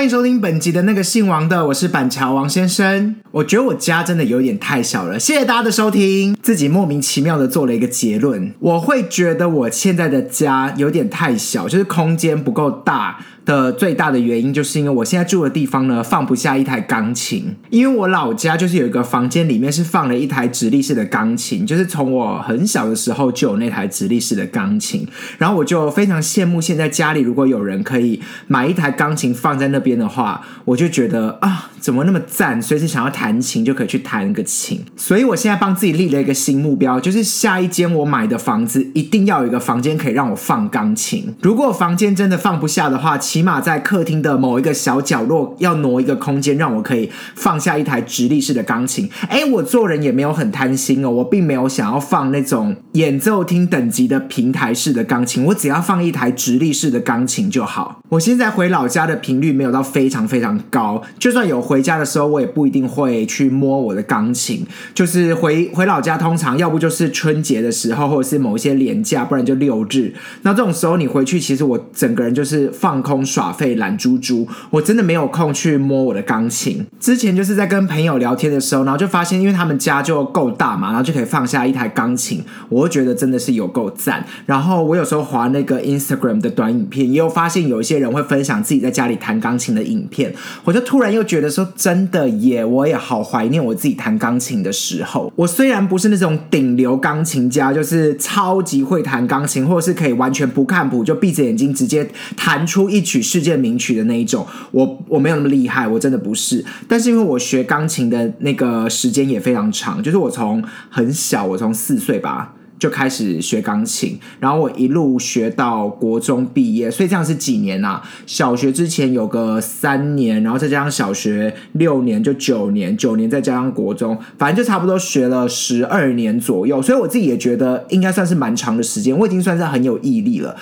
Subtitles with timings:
[0.00, 3.16] 欢迎收听本集的那个姓王的，我是板桥王先生。
[3.32, 6.34] 我觉得我家真的有点太小了，谢谢大家的收听。
[6.42, 13.18] 自己莫名其妙的做了一个结论，我会觉得我现在的家有点太小，就是空间不够大。
[13.50, 25.04] 的最大的原因就是因为我现在住的地方呢放不下一台钢琴，因为我老家就是有一个房间里面是放了一台直立式的钢琴，就是从我很小的时候就有那台直立式的钢琴，
[25.38, 49.08] 然后我就非常羡慕现在家里如果有人可以买一台钢琴放在那边的话，我就觉得啊怎么那么赞，随时想要弹琴就可以去弹个琴，所以我现在帮自己立了一个新目标，就是下一间我买的房子一定要有一个房间可以让我放钢琴，如果房间真的放不下的话，其起码在客厅的某一个小角落要挪一个空间，让我可以放下一台直立式的钢琴。
[49.30, 58.02] 哎，我做人也没有很贪心哦，我并没有想要放那种演奏厅等级的平台式的钢琴，我只要放一台直立式的钢琴就好。
[58.10, 64.66] 我现在回老家的频率没有到非常非常高，就算有回家的时候，我也不一定会去摸我的钢琴。
[64.92, 70.12] 就是回回老家，通常要不就是春节的时候，或者是某一些年假，不然就六日。
[70.42, 73.24] 那这种时候你回去，其实我整个人就是放空。
[73.30, 76.84] 耍废懒猪猪，我真的没有空去摸我的钢琴。
[76.98, 84.24] 之前就是在跟朋友聊天的时候，然后就发现，因为他们家就够大嘛，然后就可以放下一台钢琴，我就觉得真的是有够赞。
[84.46, 95.32] 然后我有时候滑那个 Instagram 的短影片，也有发现有一些人会分享自己在家里弹钢琴的影片，我就突然又觉得说，真的耶，我也好怀念我自己弹钢琴的时候。
[95.36, 103.20] 我虽然不是那种顶流钢琴家，就是超级会弹钢琴，或者是可以完全不看谱就闭着眼睛直接弹出一曲。
[103.30, 106.64] 世界名曲的那一种，我我没有那么厉害，我真的不是。
[106.88, 118.02] 但是因为我学钢琴的那个时间也非常长，就是我从很小，我从四岁吧就开始学钢琴，然后我一路学到国中毕业，所以这样是几年啊？
[118.26, 126.80] 小学之前有个三年，然后再加上小学六年，就九年，九年再加上国中，反正就差不多学了十二年左右。
[126.80, 130.56] 所以我自己也觉得应该算是蛮长的时间，我已经算是很有毅力了。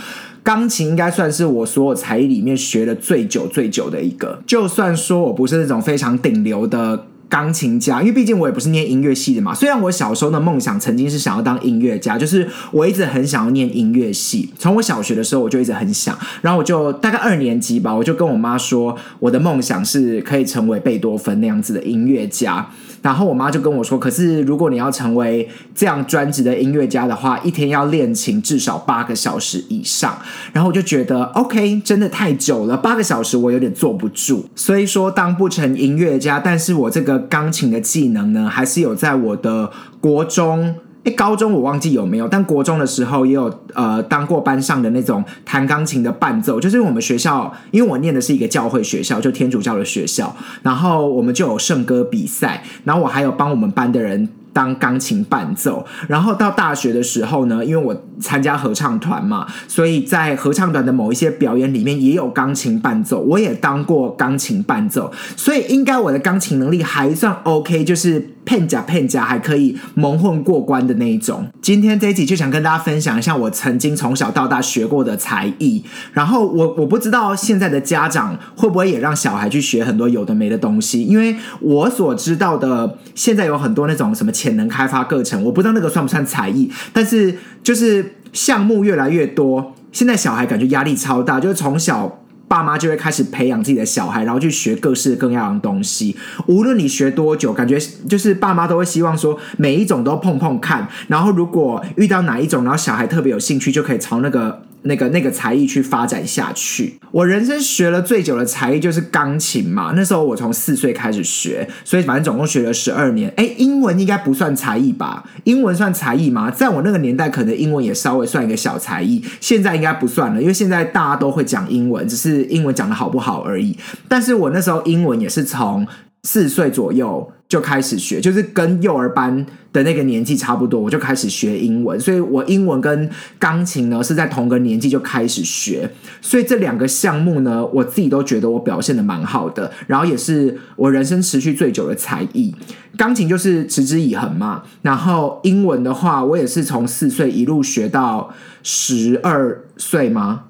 [0.48, 4.42] 钢琴应该算是我所有才艺里面学的最久最久的一个。
[4.46, 9.52] 就算说我不是那种非常顶流的钢琴家，因为毕竟我也不是念音乐系的嘛。
[9.52, 14.48] 虽然我小时候的梦想曾经是想要当音乐家，就是我一直很想要念音乐系。
[14.58, 22.70] 从我小学的时候我就一直很想，然后我就大概二年级吧，我就跟我妈说，我的梦想是可以成为贝多芬那样子的音乐家。
[23.02, 30.18] 然后我妈就跟我说：“可是如果你要成为这样专职的音乐家的话，一天要练琴至少八个小时以上。”
[30.52, 34.46] 然后我就觉得，OK，真的太久了，八个小时我有点坐不住。
[34.54, 39.70] 所以说，当不成音乐家，但是我这个钢琴的技能呢，还是有在我的
[40.00, 40.74] 国中。
[41.16, 54.28] 高中我忘记有没有，但国中的时候也有呃当过班上的那种弹钢琴的伴奏，就是我们学校，因为我念的是一个教会学校，就天主教的学校，然后我们就有圣歌比赛，然后我还有帮我们班的人。
[54.50, 71.46] 当钢琴伴奏，然后到大学的时候呢，因为我参加合唱团嘛，所以在合唱团的某一些表演里面也有钢琴伴奏，我也当过钢琴伴奏，所以应该我的钢琴能力还算 OK，就是片假片假还可以蒙混过关的那一种。
[71.60, 96.16] 今天这一集就想跟大家分享一下我曾经从小到大学过的才艺，然后我我不知道现在的家长会不会也让小孩去学很多有的没的东西，因为我所知道的现在有很多那种什么潜能开发课程，我不知道那个算不算才艺，但是就是项目越来越多，现在小孩感觉压力超大，就是从小爸妈就会开始培养自己的小孩，然后去学各式各样的东西。
[96.46, 97.78] 无论你学多久，感觉
[98.08, 104.62] 就是爸妈都会希望说每一种都碰碰看，然后如果遇到哪一种，然后小孩特别有兴趣，就可以朝那个。
[104.88, 109.92] 那个那个才艺去发展下去，我人生学了最久的才艺就是钢琴嘛。
[109.94, 113.30] 那时候我从四岁开始学，所以反正总共学了十二年。
[113.36, 115.22] 哎，英文应该不算才艺吧？
[115.44, 116.50] 英文算才艺吗？
[116.50, 119.22] 在我那个年代，可能英文也稍微算一个小才艺。
[119.40, 123.76] 现在应该不算了，因为现在大家都会讲英文，只是英文讲的好不好而已。
[124.08, 125.86] 但是我那时候英文也是从
[126.22, 127.32] 四岁左右。
[127.48, 142.54] 就开始学，就是跟幼儿班的那个年纪差不多，我就开始学英文，所以我英文跟钢琴呢是在同个年纪就开始学，所以这两个项目呢，我自己都觉得我表现的蛮好的，然后也是我人生持续最久的才艺。
[142.98, 148.30] 钢琴就是持之以恒嘛，然后英文的话，我也是从四岁一路学到
[148.62, 150.47] 十二岁吗？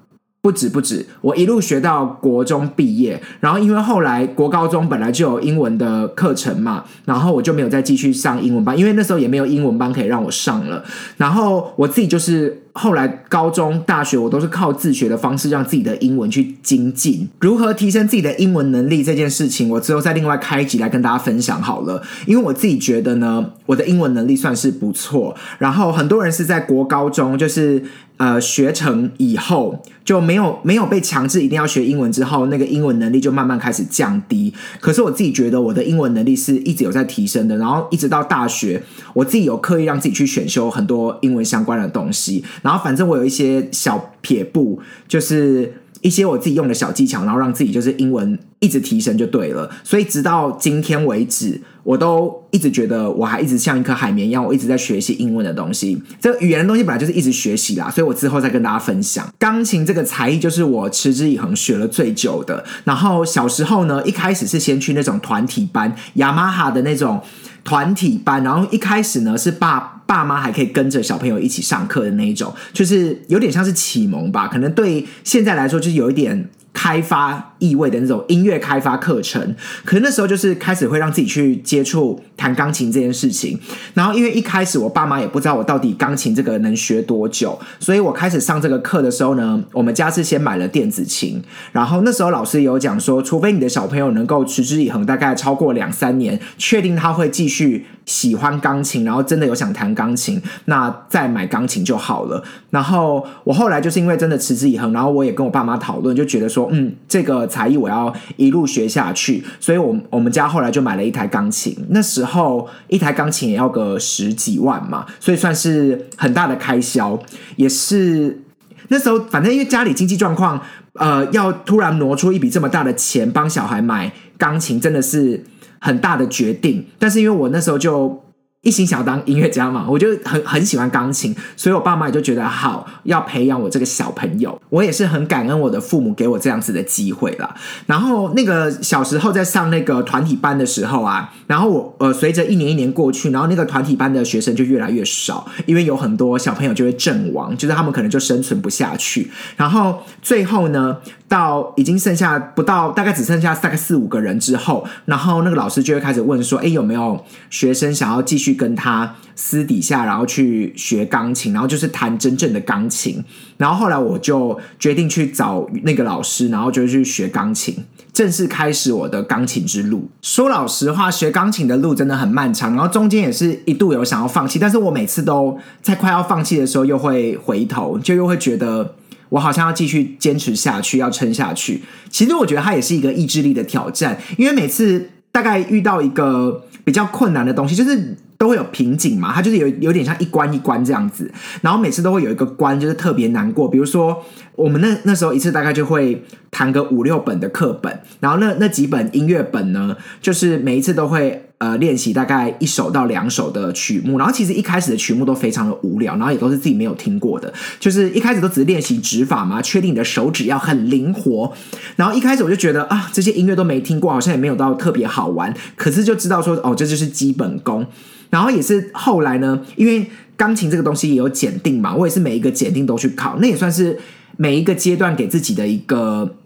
[0.49, 10.83] 不止不止，我一路学到国中毕业，然后因为后来国高中本来就有英文的课程嘛，然后我就没有再继续上英文班，因为那时候也没有英文班可以让我上了。
[11.19, 17.29] 然后我自己就是后来高中、大学，我都是靠自学的方式让自己的英文去精进。
[17.41, 22.01] 如何提升自己的英文能力这件事情，我之后再另外开一集来跟大家分享好了。
[22.27, 25.35] 因为我自己觉得呢，我的英文能力算是不错。
[25.59, 27.83] 然后很多人是在国高中就是。
[28.19, 34.53] 呃，学成以后就没有没有被强制一定要学英文，之后那个英文能力就慢慢开始降低。
[34.81, 38.83] 可是我自己觉得我的英文能力是一直有在提升的，然后一直到大学，
[39.15, 42.45] 我自己有刻意让自己去选修很多英文相关的东西。
[42.69, 49.71] 然后反正我有一些小撇步，就是一些我自己用的小技巧，然后让自己就是英文一直提升就对了。
[49.83, 51.63] 所以直到今天为止。
[51.85, 55.99] 我都一直觉得我还一直像一颗海绵一样，我一直在学习英文的东西。
[56.21, 59.27] 这个语言的东西本来就是一直学习啦，所以我之后再跟大家分享。
[59.39, 62.63] 钢琴这个才艺就是我持之以恒学了最久的。
[62.85, 67.23] 然后小时候呢，一开始是先去那种团体班，雅马哈的那种
[67.65, 68.45] 团体班。
[68.45, 74.49] 然后一开始呢，是爸爸妈还可以跟着小朋友一起上课的那一种，就是有点像是启蒙吧。
[74.49, 76.49] 可能对现在来说，就是有一点。
[76.71, 83.59] 开发意味的那种音乐开发课程，可能那时候就是开始会让自己去接触弹钢琴这件事情。
[83.95, 91.43] 然后因为一开始我爸妈也不知道我到底钢琴这个能学多久，所以我开始上这个课的时候呢，我们家是先买了电子琴。
[91.73, 102.45] 然后那时候老师有讲说，除非你的小朋友能够持之以恒，大概超过两三年，确定他会继续喜欢钢琴，然后真的有想弹钢琴，那再买钢琴就好了。
[102.71, 106.69] 然后我后来就是因为真的持之以恒，然后我也跟我爸妈讨论，就觉得说。
[106.71, 111.75] 嗯，这个才艺我要一路学下去，所以，我我们家后来就买了一台钢琴。
[111.89, 117.19] 那时候一台钢琴也要个十几万嘛，所以算是很大的开销。
[117.57, 118.43] 也是
[118.89, 120.61] 那时候，反正因为家里经济状况，
[120.93, 125.43] 呃，要突然挪出一笔这么大的钱帮小孩买钢琴，真的是
[125.79, 126.87] 很大的决定。
[126.99, 128.23] 但是因为我那时候就。
[128.69, 134.61] 一心想要当音乐家嘛，我就很很喜欢钢琴，所以我爸妈也就觉得好要培养我这个小朋友。
[134.69, 137.55] 我也是很感恩我的父母给我这样子的机会啦。
[137.87, 149.31] 然后那个小时候在上那个团体班的时候啊，然后我呃随着一年一年过去，然后那个团体班的学生就越来越少，因为有很多小朋友就会阵亡，就是他们可能就生存不下去。
[149.57, 163.25] 然后最后呢，到已经剩下不到大概只剩下大概四五个人之后，然后那个老师就会开始问说：“哎，有没有学生想要继续？”跟他私底下，然后去学钢琴，然后就是弹真正的钢琴。
[163.57, 167.75] 然后后来我就决定去找那个老师，然后就去学钢琴，
[168.13, 170.11] 正式开始我的钢琴之路。
[170.21, 178.95] 说老实话，学钢琴的路真的很漫长，然后中间也是一度有想要放弃，但是我每次都在快要放弃的时候，又会回头，就又会觉得
[179.29, 181.83] 我好像要继续坚持下去，要撑下去。
[182.11, 188.17] 其实我觉得它也是一个意志力的挑战，因为每次大概遇到一个比较困难的东西，就是。
[188.39, 191.31] 都会有瓶颈嘛，它就是有有点像一关一关这样子，
[191.61, 194.25] 然后每次都会有一个关就是特别难过，比如说
[194.55, 201.45] 我们那那时候一次大概就会弹个五六本的课本，然后那那几本音乐本呢，就是每一次都会。
[201.59, 211.53] 呃，练习大概一首到两首的曲目，然后其实一开始的曲目都非常的无聊，然后也都是自己没有听过的，就是一开始都只是练习指法嘛，确定你的手指要很灵活。
[211.97, 217.85] 然后一开始我就觉得啊，这些音乐都没听过，好像也没有到特别好玩，可是就知道说哦，这就是基本功。
[218.31, 220.07] 然后也是后来呢，因为
[220.37, 223.99] 钢琴这个东西也有检定嘛，我也是每一个检定都去考，那也算是
[224.37, 226.37] 每一个阶段给自己的一个。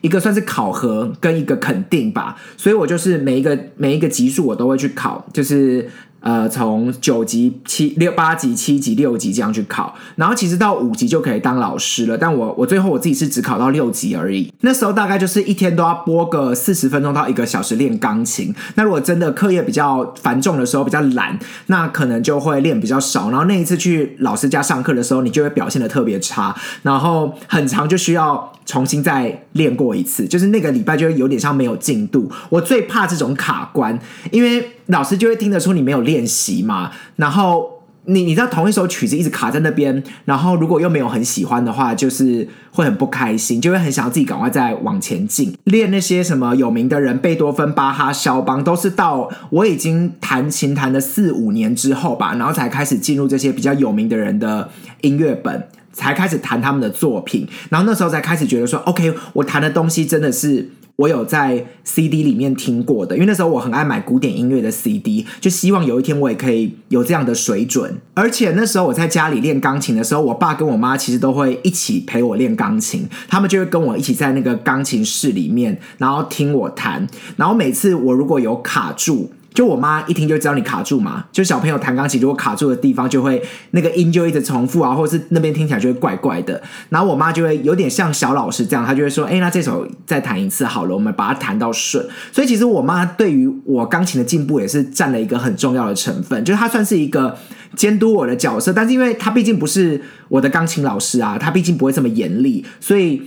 [0.00, 5.88] 一个算是考核跟一个肯定吧，所以我就是每一个每一个级数我都会去考，就是。
[6.22, 12.18] 呃，从九级、七六八级、七级、六级这样去考，然后其实到五级就可以当老师了。
[12.18, 14.52] 但我我最后我自己是只考到六级而已。
[14.60, 18.54] 那时候大概就是一天都要播个四十分钟到一个小时练钢琴。
[18.74, 23.30] 那如果真的课业比较繁重的时候，比较懒，那可能就会练比较少。
[23.30, 30.26] 然后那一次去老师家上课的时候，你就会表现的特别差，然后很长就需要重新再练过一次。
[30.26, 32.30] 就是那个礼拜就会有点像没有进度。
[32.48, 33.98] 我最怕这种卡关，
[34.30, 34.64] 因为。
[34.90, 37.64] 老师就会听得出你没有练习嘛，然后
[38.06, 45.56] 你你知道同一首曲子一直卡在那边，然后如果又没有很喜欢的话，就是会很不开心，就会很想要自己赶快再往前进。
[45.62, 54.68] 练那些什么有名的人，贝多芬、巴哈、肖邦，都是到我已经弹琴弹了四五年之后吧，然后才开始进入这些比较有名的人的
[55.02, 60.70] 音乐本，才开始弹他们的作品，然后那时候才开始觉得说，OK，我弹的东西真的是。
[60.96, 67.96] 我有在 CD 里面听过的，因为那时候我很爱买古典音乐的 CD，就希望有一天我也可以有这样的水准。
[68.12, 77.08] 而且那时候我在家里练钢琴的时候，我爸跟我妈其实都会一起陪我练钢琴，他们就会跟我一起在那个钢琴室里面，然后听我弹。
[77.36, 83.42] 然后每次我如果有卡住，就我妈一听就知道你卡住嘛，就小朋友弹钢琴如果卡住的地方就会
[83.72, 86.62] 那个音就一直重复啊，或者是那边听起来就会怪怪的。
[86.88, 97.36] 然后我妈就会有点像小老师这样，她就会说：“哎，那这首再弹一次好了，我们把它弹到顺。”所以其实我妈对于我钢琴的进步也是占了一个很重要的成分，就是她算是一个
[97.74, 98.72] 监督我的角色。
[98.72, 103.20] 但是因为她毕竟不是我的钢琴老师啊，她毕竟不会这么严厉，所以。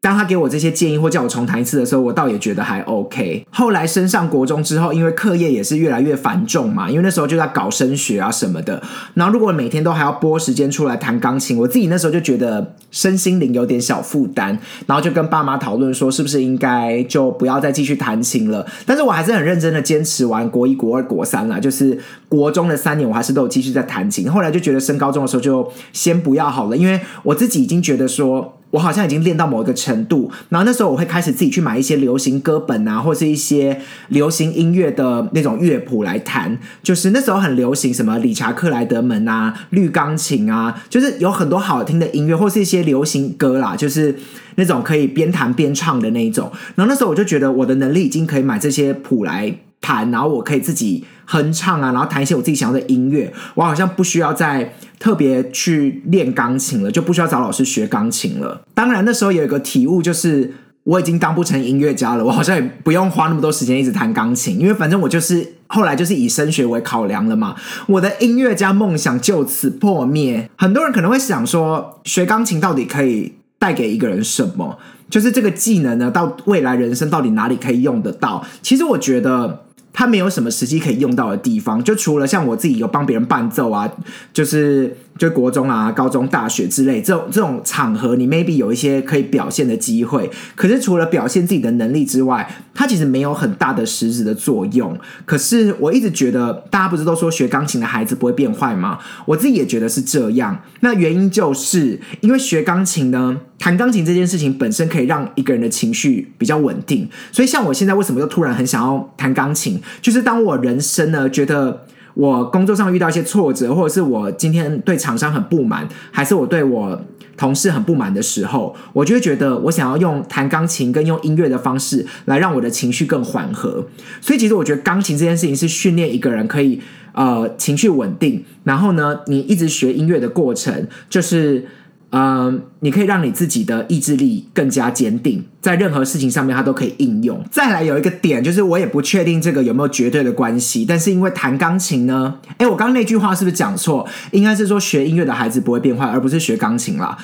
[0.00, 3.44] 当他给我这些建议或叫我重弹一次的时候，我倒也觉得还 OK。
[3.50, 8.80] 后来升上国中之后，因为课业也是越来越繁重嘛，因为那时候就在搞升学啊什么的。
[9.14, 18.64] 然后如果每天都还要拨时间出来弹钢琴，我自己那时候就觉得身心灵有点小负担，然后就跟爸妈讨论说，是不是应该就不要再继续弹琴了。
[18.86, 24.30] 但是我还是很认真的坚持完国一、国二、国三了，就是国中的三年，我还是都有继续在弹琴。
[24.30, 28.54] 后来就觉得升高中的时候就先不要好了，因为我自己已经觉得说。
[28.70, 36.58] 我好像已经练到某一个程度，然后那时候我会开始自己去买一些流行歌本啊，或是一些流行音乐的那种乐谱来弹。
[36.82, 44.14] 就是那时候很流行什么理查克莱德门啊、绿钢琴啊，就是有很多好听的音乐，或是一些流行歌啦，就是
[44.56, 46.50] 那种可以边弹边唱的那一种。
[46.74, 49.58] 然后那时候我就觉得我的能力已经可以买这些谱来。
[49.80, 53.32] 弹，然后我可以自己哼唱啊，然后弹一些我自己想要的音乐。
[53.54, 58.62] 我好像不需要再 特别去练钢琴了，就不需要找老师学钢琴了。
[58.74, 60.52] 当然那时候有一个体悟，就是
[60.84, 67.54] 我已经当不成音乐家了，我好像也不用花那么多时间一直弹钢琴，因为反正我就是后来就是以升学为考量了嘛。
[67.86, 70.50] 我的音乐家梦想就此破灭。
[70.56, 74.78] 很多人可能会想说，学钢琴到底可以带给一个人什么？
[75.08, 78.44] 就是这个技能呢，到未来人生到底哪里可以用得到？
[78.62, 79.64] 其实我觉得。
[79.92, 83.90] 它没有什么实际可以用到的地方，就除了像我自己有帮别人伴奏啊，
[84.32, 90.30] 就是就国中啊、高中、大学之类这种这种场合，你 maybe 有一些可以表现的机会。
[90.54, 94.96] 可是除了表现自己的能力之外，它其实没有很大的实质的作用。
[95.26, 98.98] 可是我一直觉得，大家不是都说学钢琴的孩子不会变坏吗？
[99.26, 100.62] 我自己也觉得是这样。
[100.80, 103.40] 那原因就是因为学钢琴呢。
[103.60, 111.84] 弹钢琴这件事情本身可以让一个人的情绪比较稳定，所以像我现在为什么又突然很想要弹钢琴，就是当我人生呢觉得
[112.18, 117.00] 我工作上遇到一些挫折，或者是我今天对厂商很不满，还是我对我
[117.36, 123.86] 同事很不满的时候，我就会觉得我想要用弹钢琴跟用音乐的方式来让我的情绪更缓和。
[124.20, 126.80] 所以其实我觉得钢琴这件事情是训练一个人可以
[127.12, 131.64] 呃情绪稳定，然后呢你一直学音乐的过程就是。
[132.10, 137.44] 嗯，你可以让你自己的意志力更加坚定，在任何事情上面它都可以应用。
[137.50, 144.08] 再来有一个点，就是我也不确定这个有没有绝对的关系，但是因为弹钢琴呢，哎，我刚刚那句话是不是讲错？
[144.30, 147.18] 应该是说学音乐的孩子不会变坏，而不是学钢琴啦。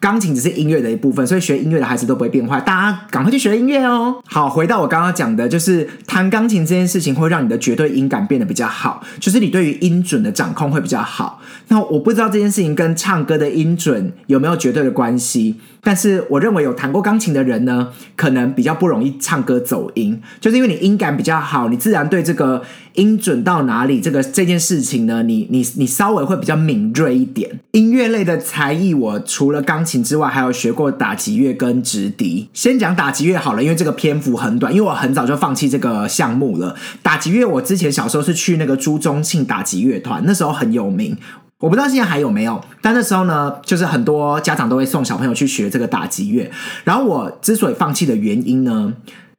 [0.00, 2.60] 钢琴只是音乐的一部分，所以学音乐的孩子都不会变坏。
[2.60, 4.16] 大家赶快去学音乐哦！
[4.26, 11.40] 好，回到我刚刚讲的，就是弹钢琴这件事情会让你的绝对音感变得比较好，就是你对于音准的掌控会比较好。
[11.68, 15.56] 那我不知道这件事情跟唱歌的音准有没有绝对的关系。
[15.80, 22.62] 但是我认为有弹过钢琴的人呢，可能比较不容易唱歌走音，就是因为你音感比较好，你自然对这个
[22.94, 27.60] 音准到哪里这个这件事情呢，你你你稍微会比较敏锐一点。
[27.72, 32.50] 音乐类的才艺，我除了钢琴之外，还有学过打击乐跟直笛。
[32.52, 36.76] 先讲打击乐好了，因为这个篇幅很短，因为我很早就放弃这个项目了。
[37.02, 41.16] 打击乐，我之前小时候是去那个朱宗庆打击乐团，那时候很有名。
[41.60, 46.48] 我不知道现在还有没有，但那时候呢，就是很多家长都会送小朋友去学这个打击乐。
[46.84, 48.92] 然后我之所以放弃的原因呢，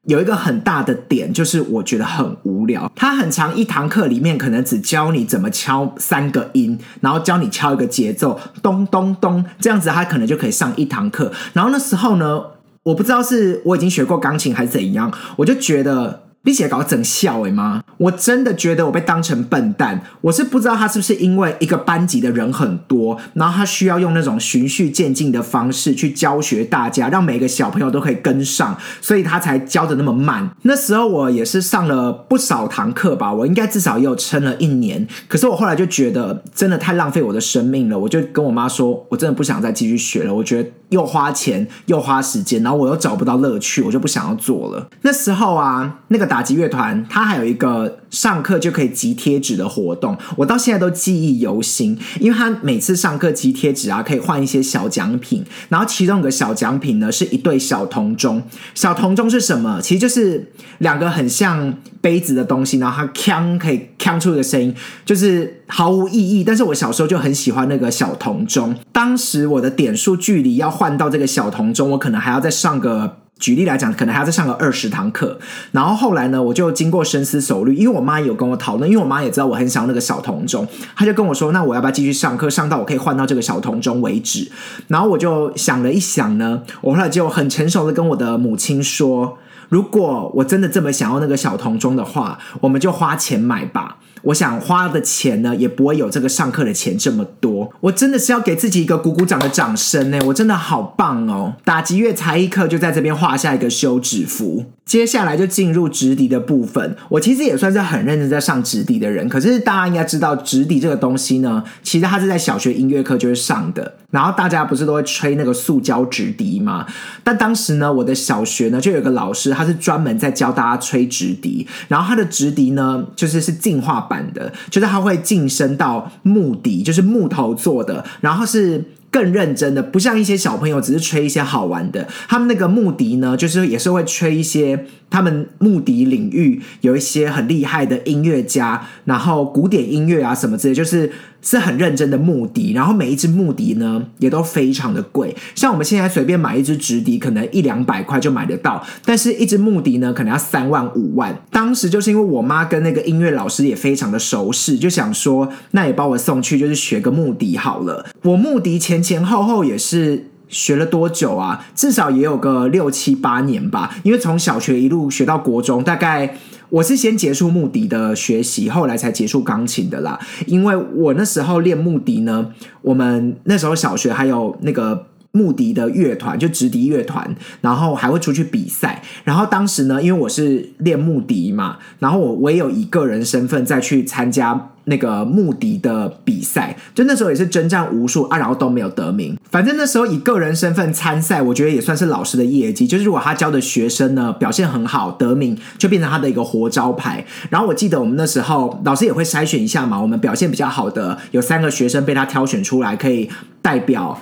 [0.10, 2.92] 有一个很大的点，就是我觉得很无聊。
[2.96, 11.32] 他很长一堂课里面，可能只教你怎么敲三个音，然后教你敲一个节奏，咚咚咚，这样子他可能就可以上一堂课。
[11.54, 12.42] 然后那时候呢，
[12.82, 16.24] 我不知道是我已经学过钢琴还是怎样，我就觉得。
[16.44, 17.84] 并且搞整笑诶吗？
[17.98, 20.02] 我真的觉得我被当成笨蛋。
[20.22, 30.50] 我是不知道他是不是因为一个班级的人很多，然后他需要用那种循序渐进的方式去教学大家，让每个小朋友都可以跟上，所以他才教的那么慢。
[30.64, 35.06] 那时候我也是上了不少堂课吧，我应该至少也有撑了一年。
[35.28, 40.34] 可是我后来就觉得真的太浪费我的生命了，我就跟我妈说，我真的不想再继续学了。
[40.34, 44.88] 我觉得又花钱又花时间，然后我又找不到乐趣，我就不想要做了。
[45.02, 46.30] 那时候啊，那个。
[46.30, 51.98] 打击乐团，它还有一个上课就可以集贴纸的活动，我到现在都记忆犹新。
[52.20, 58.42] 因为他每次上课集贴纸啊，可以换一些小奖品，然后其中一个小奖品呢是一对小铜钟。
[58.74, 59.80] 小铜钟是什么？
[59.82, 64.74] 其实就是两个很像杯子的东西，然后它锵可以锵出一个声音，
[65.06, 66.44] 就是毫无意义。
[66.44, 68.76] 但是我小时候就很喜欢那个小铜钟。
[68.92, 73.18] 当时我的点数距离要换到这个小铜钟，我可能还要再上个。
[73.40, 75.40] 举例来讲，可能还要再上个二十堂课，
[75.72, 84.52] 然后后来呢，我就经过深思熟虑，因为我妈有跟我讨论，因为我妈也知道我很想要那个小铜钟，她就跟我说：“那我要不要继续上课，上到我可以换到这个小铜钟为止？”
[84.90, 89.38] 然后我就想了一想呢，我后来就很成熟的跟我的母亲说
[89.70, 97.72] ：“如果我真的这么想要那个小铜钟的话，我们就花钱买吧。”我想花的钱呢，也不会有这个上课的钱这么多。
[97.82, 100.20] 我真的是要给自己一个鼓鼓掌的掌声呢！
[100.26, 101.54] 我真的好棒哦！
[101.64, 104.66] 打击乐才艺课就在这边画下一个休止符。
[104.86, 106.96] 接下来就进入直笛的部分。
[107.10, 113.98] 我其实也算是很认真在上直笛的人，可是大家应该知道，直笛这个东西呢，其实它是在小学音乐课就会上的。
[114.10, 116.88] 然后大家不是都会吹那个塑胶直笛吗？
[117.24, 121.68] 但当时呢，我的小学呢就有个老师，他是专门在教大家吹直笛。
[121.88, 128.84] 然后他的直笛呢，就是是进化版的，就是它会晋升到木笛，就是木头做的，然后是。
[129.12, 132.08] 更认真的，不像一些小朋友只是吹一些好玩的。
[132.28, 141.12] 他们那个木笛呢，就是也是会吹一些他们木笛领域有一些很厉害的音乐家，然后古典音乐啊什么之类，就是
[141.42, 142.74] 是很认真的木笛。
[142.74, 145.36] 然后每一只木笛呢，也都非常的贵。
[145.56, 151.36] 像我们现在随便买一支直笛，可能一两百块就买得到，但是一支木笛呢，可能要三万五万。
[151.50, 158.06] 当时就是因为我妈跟那个音乐老师也非常的熟识，就想说，那也把我送去，就是学个木笛好了。
[158.22, 158.99] 我木笛前。
[159.02, 161.66] 前前后后也是学了多久啊？
[161.76, 163.96] 至少也有个六七八年吧。
[164.04, 166.38] 因为从小学一路学到国中，大概
[166.70, 170.20] 我是先结束木笛的学习，后来才结束钢琴的啦。
[170.46, 172.52] 因为我那时候练木笛呢，
[172.82, 175.08] 我们那时候小学还有那个。
[175.40, 179.02] 木笛的乐团就直笛乐团，然后还会出去比赛。
[179.24, 186.76] 然后当时呢，因为我是练木笛嘛，然后我我也有以个人身份再去参加那个木笛的比赛。
[186.94, 189.38] 就那时候也是征战无数啊，然后都没有得名。
[189.50, 192.86] 反正那时候以个人身份参赛，我觉得也算是老师的业绩。
[192.86, 197.26] 就是如果他教的学生呢表现很好，得名就变成他的一个活招牌。
[197.50, 203.30] 然后我记得我们那时候老师也会筛选一下嘛，我们表现比较好的有三个学生被他挑选出来，可以
[203.62, 204.20] 代表。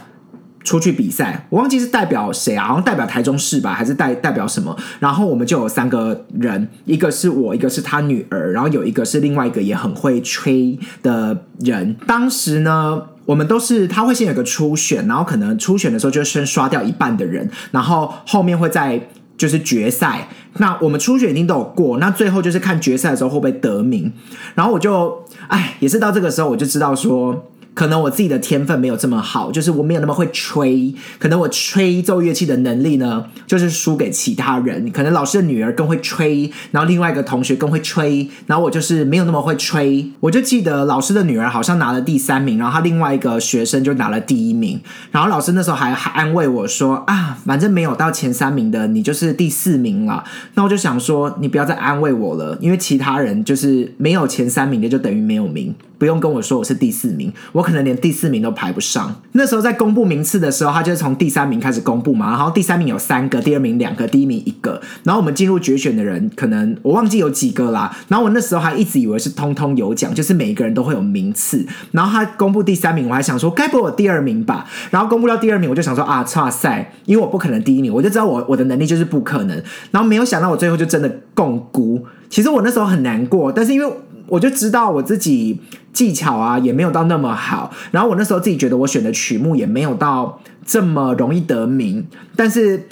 [0.68, 2.68] 出去比赛，我忘记是代表谁啊？
[2.68, 4.76] 好像代表台中市吧，还是代代表什么？
[5.00, 11.96] 然后我们就有三个人，一个是我，一个是他女儿，然后有一个是另外一个也很会吹的人。
[12.06, 19.02] 当时呢，我们都是他会先有个初选，然后可能初选的时候就先刷掉一半的人，然后后面会在
[19.38, 20.28] 就是决赛。
[20.58, 24.12] 那我们初选一定都有过，那最后就是看决赛的时候会不会得名。
[24.54, 27.46] 然后我就哎，也是到这个时候我就知道说。
[27.78, 30.92] 可能我自己的天分没有这么好，就是我没有那么会吹。
[31.20, 34.90] 可能我吹奏乐器的能力呢，就是输给其他人。
[34.92, 40.10] 可能老师的女儿更会吹，然后另外一个同学更会吹，然后我就是没有那么会吹。
[40.22, 44.82] 我就记得老师的女儿好像拿了第三名，然后他另外一个学生就拿了第一名。
[45.12, 50.24] 然后老师那时候还还安慰我说：“啊，反正没有到前三名的，你就是第四名了。”
[50.56, 55.76] 那我就想说，你不要再安慰我了，因为其他人就是没有前三名的，就等于没有名。
[56.00, 59.14] 不用跟我说我是第四名，我可能连第四名都排不上。
[59.34, 64.82] 那时候在公布名次的时候，他就是从第三名开始公布嘛，然后第三名有三个，第二名两个，第一名一个。
[65.04, 67.96] 然后我们进入决选的人，可能我忘记有几个啦。
[68.08, 71.66] 然后我那时候还一直以为是通通有奖，就是每一个人都会有名次。
[71.92, 74.66] 然后他公布第三名，我还想说该不会我第二名吧？
[74.90, 79.62] 然后公布到第二名，我就想说啊，差赛，因为我不可能第一名，我就知道我我的能力就是不可能。
[79.92, 82.06] 然后没有想到我最后就真的共估。
[82.30, 83.94] 其实我那时候很难过，但是因为。
[84.28, 85.60] 我就知道我自己
[85.94, 92.88] 技巧啊也没有到那么好，然后我那时候自己觉得我选的曲目也没有到这么容易得名，但是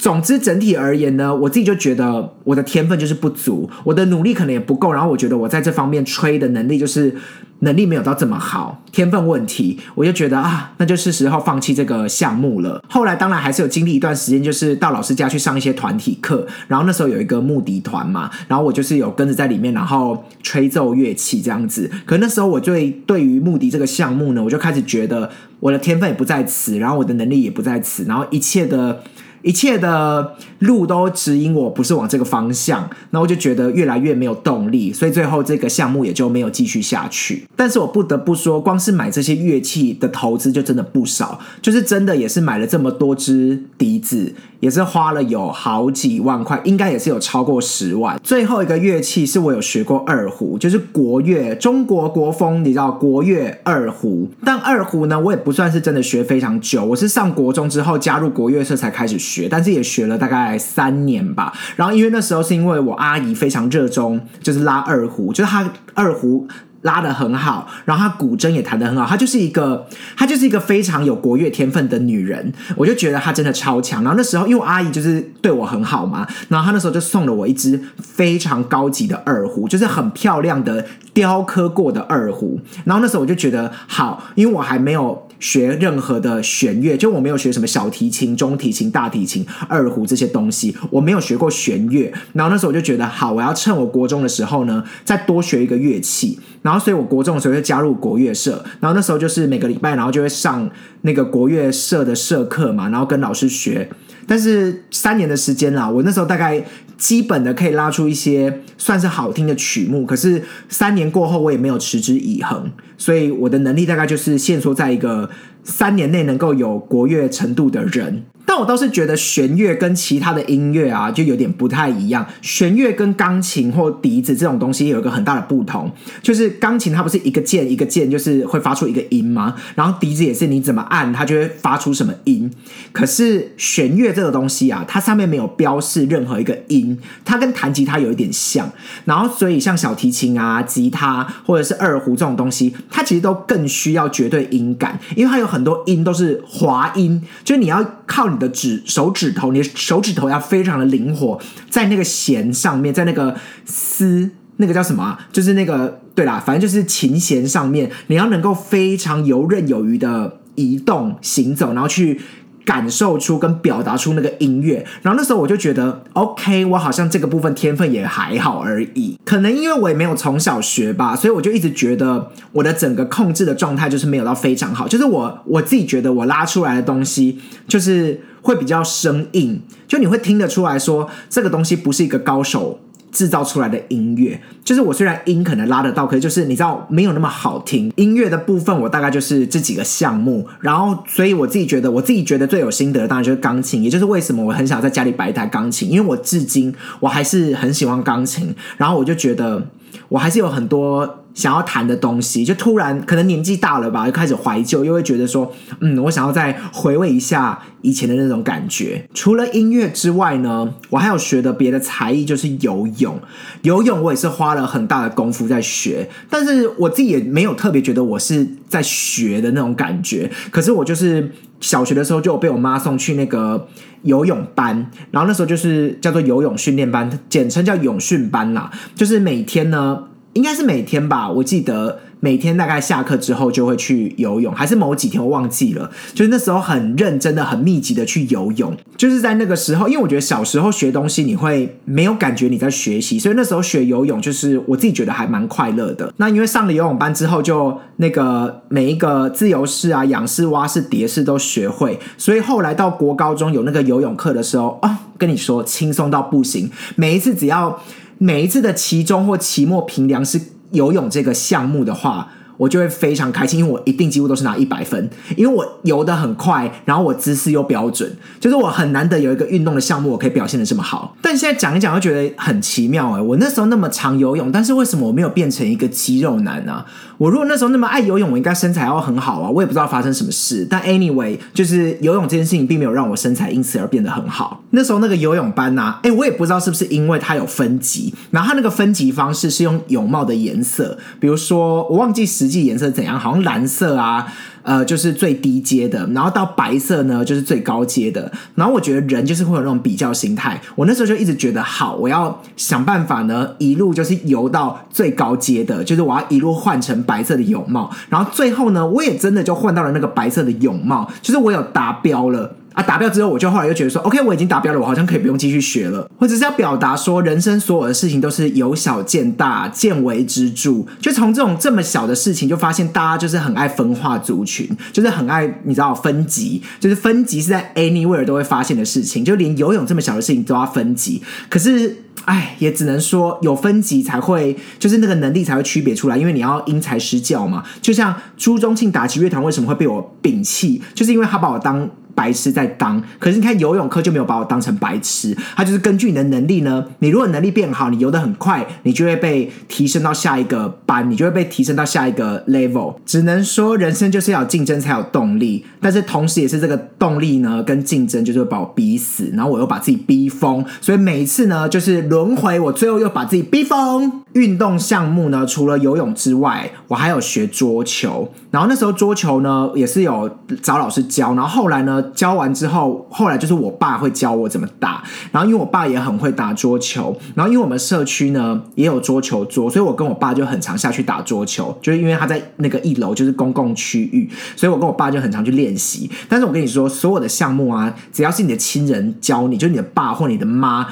[0.00, 7.14] 总之整体而言呢，我自己就觉得我的天分就是不足，我的努力可能也不够，然后我觉得我在这方面吹的能力就是。
[7.62, 12.82] 能力没有到这么好，天分问题，我就觉得啊，那就是时候放弃这个项目了。
[12.88, 21.90] 后来当然还是有经历一段时间，就是到老师家去上一些团体课，然后那时候有一个木笛团嘛，然后我就是有跟着在里面，然后吹奏乐器这样子。
[22.06, 29.02] 可那时候我对对于木笛这个项目呢，我就开始觉得我的天分也不在此，然后我的能力也不在此，然后一切的
[29.42, 37.46] 一切的路都指引我不是往这个方向，那我就觉得越来越没有动力，所以最后这个项目也就没有继续下去。
[37.56, 48.20] 但是我不得不说，光是买这些乐器的投资就真的不少，就是真的也是买了这么多支笛子，也是花了有好几万块，应该也是有超过十万。
[48.22, 54.28] 最后一个乐器是我有学过二胡，就是国乐，中国国风，你知道国乐二胡。
[54.44, 59.29] 但二胡呢，我也不算是真的学非常久，我是上国中之后加入国乐社才开始学。
[59.30, 61.52] 学，但是也学了大概三年吧。
[61.76, 66.48] 然后因为那时候是因为我阿姨非常热衷，就是拉二胡，就是她二胡
[66.82, 72.52] 拉的很好，然后她古筝也弹的很好，她就是一个她就是一个非常有国乐天分的女人。
[72.74, 74.02] 我就觉得她真的超强。
[74.02, 82.58] 然后那时候因为阿姨就是对我很好嘛，然后她那时候就送了我一支非常高级的二胡，就是很漂亮的雕刻过的二胡。
[82.84, 85.28] 然后那时候我就觉得好，因为我还没有。
[85.40, 92.12] 学任何的弦乐，就我没有学什么小提琴、中提琴、大提琴、二胡这些东西，我没有学过弦乐。
[92.34, 96.38] 然后那时候我就觉得，好，我要趁我国中的时候呢，再多学一个乐器。
[96.62, 98.62] 然后，所以我国中的时候就加入国乐社。
[98.80, 103.88] 然后那时候就是每个礼拜，然后就会上那个国乐社的社课嘛，然后跟老师学。
[104.26, 106.64] 但是三年的时间啦，我那时候大概
[106.96, 110.04] 基本的可以拉出一些算是好听的曲目。
[110.06, 115.28] 可是三年过后，我也没有持之以恒，所以我的能力大概就是限缩在一个
[115.64, 118.24] 三年内能够有国乐程度的人。
[118.50, 122.26] 但我倒是觉得弦乐跟其他的音乐啊，就有点不太一样。
[122.42, 125.88] 弦乐跟钢琴或笛子这种东西有一个很大的不同，
[126.20, 129.54] 就是钢琴它不是一个键一个键，就是会发出一个音吗？
[129.76, 132.50] 然后笛子也是你怎么按它就会发出什么音。
[132.90, 138.68] 可是弦乐这个东西啊，它上面没有标示任何一个音，它跟弹吉他有一点像。
[139.04, 148.39] 然后所以像小提琴啊、吉他或者是二胡这种东西，它其实都更需要绝对音感，因为它有很多音都是滑音，就是你要靠你。
[148.40, 155.28] 的指手指头，你的手指头要非常的灵活，在那个弦上面，在那个丝，那个叫什么啊？
[155.30, 162.20] 就是那个对啦，反正就是琴弦上面，你要能够非常游刃有余的移动行走，然后去。
[162.64, 169.18] 感受出跟表达出那个音乐，然后那时候我就觉得，OK，我好像这个部分天分也还好而已。
[169.24, 174.86] 可能因为我也没有从小学吧，所以我就一直觉得我的整个控制的状态就是没有到非常好。
[174.86, 182.78] 就是我我自己觉得我拉出来的东西就是会比较生硬，就你会听得出来说这个东西不是一个高手。
[183.10, 187.92] 制造出来的音乐，就是我虽然音可能拉得到，可是就是你知道没有那么好听。
[187.96, 199.66] 音乐的部分，我大概就是这几个项目，然后所以我自己觉得，我自己觉得最有心得，当然就是钢琴，也就是为什么我很想在家里摆一台钢琴，因为我至今我还是很喜欢钢琴，然后我就觉得
[200.08, 201.16] 我还是有很多。
[201.32, 205.50] 想要谈的东西，就突然可能年纪大了吧，又开始怀旧，又会觉得说，
[205.80, 209.08] 嗯，我想要再回味一下以前的那种感觉。
[209.14, 213.18] 除了音乐之外呢，我还有学的别的才艺，就是游泳。
[213.62, 220.28] 游泳我也是花了很大的功夫在学，但是我自己也没有特别觉得我是在学的那种感觉。
[220.50, 223.68] 可是我就是小学的时候就有被我妈送去那个
[224.02, 230.04] 游泳班，然后那时候就是叫做游泳训练班，简称叫泳训班啦，就是每天呢。
[230.32, 235.90] 应该是每天吧，我记得每天大概下课之后就会去游泳，还是某几天我忘记了。
[236.14, 238.76] 就是那时候很认真的、很密集的去游泳。
[238.96, 246.12] 就是在那个时候，因为我觉得小时候学东西你会没有感觉你在学习，所以那时候学游泳就是我自己觉得还蛮快乐的。
[246.18, 257.80] 那因为上了游泳班之后，就那个每一个自由式啊、仰式、蛙式、蝶式都学会，所以后来到国高中有那个游泳课的时候啊，跟你说轻松到不行，每一次只要。
[258.22, 260.38] 每一次的期中或期末评量是
[260.72, 262.30] 游泳这个项目的话。
[262.60, 271.16] 我就会非常开心，因为我一定几乎都是拿一百分，因为我游的很快，然后我姿势又标准，就是我很难得有一个运动的项目我可以表现的这么好。
[271.22, 276.84] 但现在讲一讲，又觉得很奇妙哎，我那时候那么常游泳，但是为什么我没有变成一个肌肉男呢？
[277.16, 279.48] 我如果那时候那么爱游泳，我应该身材要很好啊。
[279.48, 284.62] 我也不知道发生什么事，但 anyway，就是游泳这件事情并没有让我身材因此而变得很好。
[284.70, 292.49] 那时候那个游泳班呐，哎，我也不知道是不是因为它有分级，然后它那个分级方式是用泳帽的颜色，比如说我忘记时。
[292.50, 293.18] 际颜色怎样？
[293.18, 294.26] 好像蓝色啊，
[294.62, 298.30] 呃，就是最低阶的，然后到白色呢，就是最高阶的。
[298.56, 307.90] 然后我觉得人就是会有那种比较心态，我那时候就一直觉得，好，我要想办法呢，一路就是游到最高阶的，就是我要一路换成白色的泳帽。
[308.08, 312.56] 然后最后呢，我也真的就换到了那个白色的泳帽，就是我有达标了。
[312.72, 316.08] 啊，达标之后，我就后来又觉得说，OK，我已经达标了，我好像可以不用继续学了。
[316.18, 320.84] 我只是要表达说，人生所有的事情都是由小见大，见微知著。
[321.00, 331.20] 就从这种这么小的事情，就发现大家就是很爱分化族群，就是很爱你知道分级，就是分级是在 anywhere 都会发现的事情，就连游泳这么小的事情都要分级。
[331.48, 337.64] 可是，哎，也只能说有分级才会，就是那个能力才会区别出来，因为你要因材施教嘛。
[337.82, 341.90] 就像朱宗庆打击乐团为什么会被我摒弃，就是因为他把我当。
[342.14, 346.84] 白痴在当，可是你看游泳课就没有把我当成白痴，他就是根据你的能力呢。
[347.00, 352.94] 你如果能力变好，你游得很快，你就会被提升到下一个班，你就会被提升到下一个 level。
[353.04, 364.20] 只能说人生就是要竞争才有动力，但是同时也是这个动力呢跟竞争就是会把我逼死，然后我又把自己逼疯，所以每一次呢就是轮回，我最后又把自己逼疯。
[364.34, 368.30] 运动项目呢，除了游泳之外，我还有学桌球。
[368.52, 370.30] 然后那时候桌球呢，也是有
[370.62, 371.34] 找老师教。
[371.34, 375.02] 然后后来呢，教完之后，后来就是我爸会教我怎么打。
[375.32, 381.76] 然后因为我爸也很会打桌球，然后因为我们社区呢也有桌球桌，所以我跟我爸就很常下去打桌球。
[381.82, 386.10] 就是因为他在那个一楼就是公共区域，所以我跟我爸就很常去练习。
[386.28, 390.86] 但是我跟你说，所有的项目啊，只要是你的亲人教你，就是你的爸或你的妈。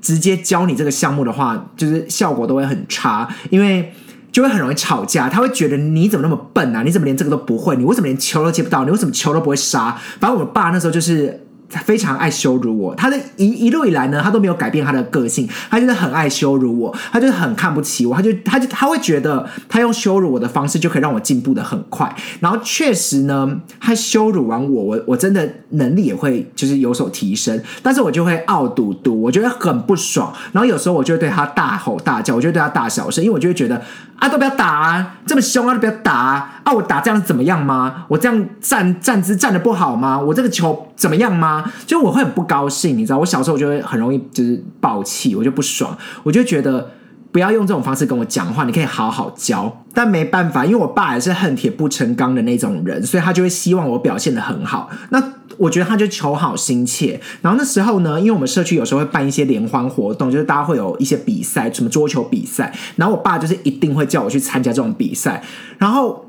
[0.00, 3.92] 直接教你这个项目的话，就是效果都会很差，因为
[4.32, 5.28] 就会很容易吵架。
[5.28, 6.82] 他会觉得你怎么那么笨啊？
[6.82, 7.76] 你怎么连这个都不会？
[7.76, 8.84] 你为什么连球都接不到？
[8.84, 9.96] 你为什么球都不会杀？
[10.18, 11.46] 反正我爸那时候就是。
[11.72, 33.80] 他非常爱羞辱我，他的一一路以来呢，他都没有改变他的个性，他就是很爱羞辱我，他就是很看不起我，他就他就他会觉得他用羞辱我的方式就可以让我进步的很快，然后确实呢，他羞辱完我，我我真的能力也会就是有所提升，但是我就会傲嘟嘟，我觉得很不爽，然后有时候我就会对他大吼大叫，我就对他大小声，因为我就会觉得
[34.18, 38.04] 啊，都不要打啊，这么凶啊，都不要打啊，啊，我打这样怎么样吗？
[38.08, 40.18] 我这样站站姿站的不好吗？
[40.20, 41.61] 我这个球怎么样吗？
[41.86, 46.90] 就我会很不高兴，你知道，我小时候我就会很容易就是暴气，我就不爽，我就觉得
[47.30, 49.84] 不要用这种方式跟我讲话，你可以好好教。
[49.94, 54.88] 但没办法，因为我爸也是恨铁不成钢的那种人，所以他就会希望我表现的很好。
[55.10, 55.22] 那
[55.58, 57.20] 我觉得他就求好心切。
[57.42, 65.42] 然后那时候呢，因为我们社区有时候会办一些联欢活动，就是大家会有一些比赛，什么桌球比赛，然后我爸就是一定会叫我去参加这种比赛。
[65.76, 66.24] 然后，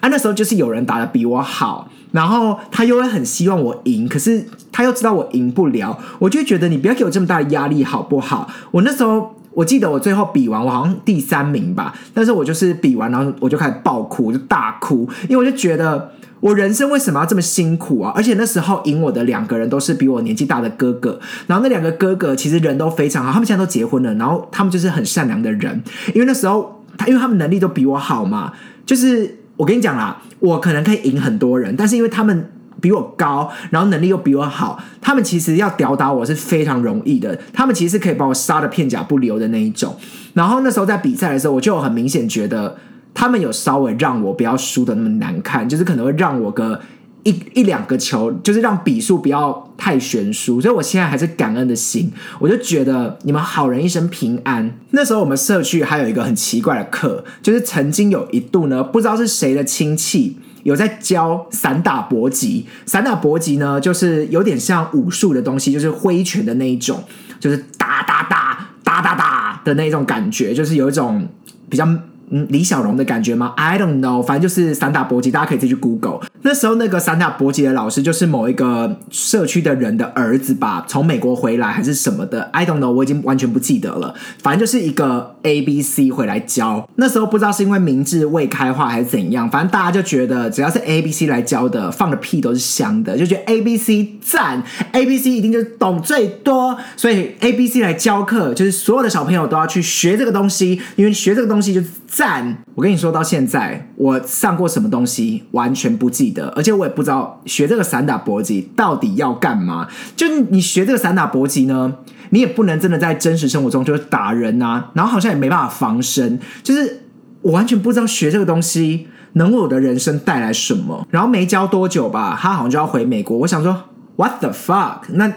[0.00, 1.88] 啊，那时候就是有人打的比我好。
[2.12, 8.50] 然后他又会很希望我赢，可是他又知道我赢不了，我就觉得你不要给我这么大的压力好不好？
[8.72, 16.10] 我那时候我记得我最后比完，我好像第三名吧，但是我就是比完，然后我就开始爆哭，就大哭，因为我就觉得
[16.40, 18.12] 我人生为什么要这么辛苦啊？
[18.16, 25.80] 而且那时候赢我的两个人都是比我年纪大的哥哥，然后那两个哥哥其实人都非常好，他们现在都结婚了，然后他们就是很善良的人，
[26.12, 28.52] 因为那时候他因为他们能力都比我好嘛，
[28.84, 29.36] 就是。
[29.60, 37.38] 我跟你讲啦，我可能可以赢很多人，但是因为他们比我高，然后能力又比我好，他们其实要吊打我是非常容易的。
[37.52, 39.94] 他们其实可以把我杀的片甲不留的那一种。
[40.32, 42.74] 然后那时候在比赛的时候，我就很明显觉得
[43.12, 46.80] 他们有稍微让我不要输的那么难看，就是可能会让我个。
[47.22, 54.78] 一一两个球，就是让比数不要太悬殊，所以我现在还是感恩的心，我就觉得你们好人一生平安。
[54.90, 62.66] 那时候我们社区还有一个很奇怪的课，就是曾经有一度呢，不知道是谁的亲戚有在教散打搏击。
[62.86, 67.04] 散打搏击呢，就是有点像武术的东西，就是挥拳的那一种，
[67.38, 71.28] 就是打打打打打打的那种感觉，就是有一种
[71.68, 71.86] 比较。
[72.32, 76.20] 嗯，李小龙的感觉吗？I don't know，反正就是散打搏击，大家可以自己去 Google。
[76.42, 84.14] 那时候那个散打搏击的老师就是某一个社区的人的儿子吧，从美国回来还是什么的，I don't know，我已经完全不记得了。
[84.42, 86.88] 反正就是一个 A B C 回来教。
[86.94, 94.62] 那时候不知道是因为明智未开化还是怎样，反正大家就觉得只要是 A B C 来教的，放的屁都是香的，就觉得 A B C 赞
[94.92, 101.82] ，A B C 一定就懂最多，所以 A B C 来教课，就是所有的小朋友都要去学这个东西，因为学这个东西就。
[102.20, 102.54] 赞！
[102.74, 109.88] 我跟你说到现在，我上过什么东西完全不记得，而且我也不知道学这个散打搏击到底要干嘛。
[110.14, 111.94] 就你学这个散打搏击呢，
[112.28, 116.38] 你也不能真的在真实生活中就是打人啊，然后好像也没办法防身。
[116.62, 117.04] 就是
[117.40, 121.06] 我完全不知道学这个东西能为我的人生带来什么。
[121.08, 123.38] 然后没教多久吧，他好像就要回美国。
[123.38, 123.84] 我想说
[124.16, 125.04] ，What the fuck？
[125.08, 125.32] 那。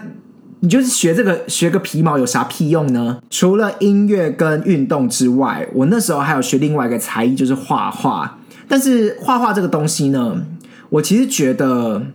[0.64, 3.18] 你就是学这个学个皮毛有啥屁用呢？
[3.28, 8.38] 除了音乐跟运动之外，我那时候还有学另外一个才艺，就是画画。
[8.66, 10.42] 但是画画这个东西呢，
[10.88, 12.06] 我其实觉得，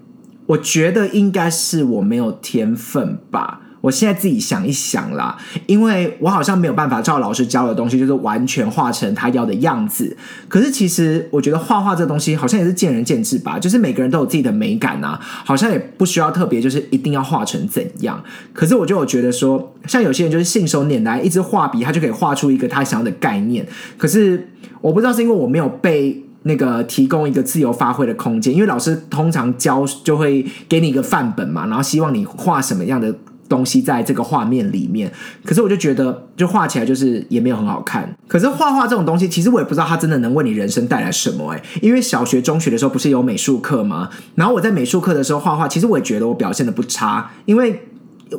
[0.48, 3.62] 我觉得应该是我没有天分吧。
[3.82, 10.18] 我现在自己想一想啦，因为我好像没有办法照老师教的东西，就是完全画成他要的样子。
[10.48, 18.22] 可是其实我觉得画画这东西好像也是见仁见智吧，就是每个人都有自己的美感啊，好像也不需要特别就是一定要画成怎样。
[18.52, 23.66] 可是我就有觉得说，像有些人就是信手拈来，一支画笔他就可以画出一个他想要的概念。
[23.98, 24.50] 可是
[24.82, 33.16] 我不知道是因为我没有被那个提供一个自由发挥的空间，因为老师通常教就会给你一个范本嘛，然后希望你画什么样的。
[33.50, 35.12] 东西在这个画面里面，
[35.44, 38.16] 可是我就觉得，就画起来就是也没有很好看。
[38.28, 41.62] 可是画画这种东西，其实我也不知道它真的能为你人生带来什么哎。
[41.82, 44.10] 因为小学、中学的时候不是有美术课吗？
[44.36, 47.82] 然后我在美术课的时候画画，其实我也觉得我表现的不差，因为。